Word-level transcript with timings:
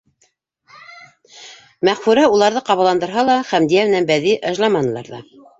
Мәғфүрә 1.89 2.23
уларҙы 2.37 2.63
ҡабаландырһа 2.71 3.27
ла, 3.31 3.37
Хәмдиә 3.51 3.87
менән 3.93 4.11
Бәҙи 4.15 4.37
ыжламанылар 4.55 5.17
ҙа. 5.17 5.25